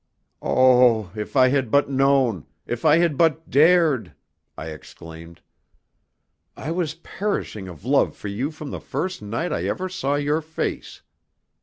'""Oh, 0.41 1.11
if 1.15 1.35
I 1.37 1.49
had 1.49 1.69
but 1.69 1.87
known 1.87 2.47
if 2.65 2.85
I 2.85 2.97
had 2.97 3.17
but 3.17 3.51
dared!" 3.51 4.15
I 4.57 4.69
exclaimed. 4.69 5.41
"I 6.57 6.71
was 6.71 6.95
perishing 7.05 7.67
of 7.67 7.85
love 7.85 8.15
for 8.15 8.27
you 8.27 8.49
from 8.49 8.71
the 8.71 8.79
first 8.81 9.21
night 9.21 9.53
I 9.53 9.65
ever 9.65 9.89
saw 9.89 10.15
your 10.15 10.41
face. 10.41 11.03